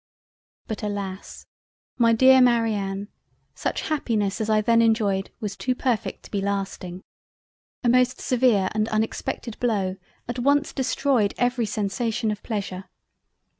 But 0.65 0.81
alas! 0.81 1.45
my 1.99 2.11
Dear 2.11 2.41
Marianne 2.41 3.09
such 3.53 3.81
Happiness 3.87 4.41
as 4.41 4.49
I 4.49 4.59
then 4.59 4.81
enjoyed 4.81 5.29
was 5.39 5.55
too 5.55 5.75
perfect 5.75 6.23
to 6.23 6.31
be 6.31 6.41
lasting. 6.41 7.03
A 7.83 7.87
most 7.89 8.19
severe 8.19 8.69
and 8.73 8.89
unexpected 8.89 9.59
Blow 9.59 9.97
at 10.27 10.39
once 10.39 10.73
destroyed 10.73 11.35
every 11.37 11.67
sensation 11.67 12.31
of 12.31 12.41
Pleasure. 12.41 12.85